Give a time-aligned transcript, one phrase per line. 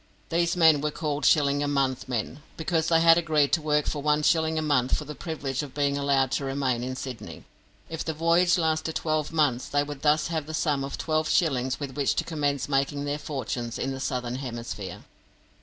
[0.29, 4.01] These men were called "Shilling a month" men, because they had agreed to work for
[4.01, 7.43] one shilling a month for the privilege of being allowed to remain in Sydney.
[7.87, 11.79] If the voyage lasted twelve months they would thus have the sum of twelve shillings
[11.79, 15.03] with which to commence making their fortunes in the Southern Hemisphere.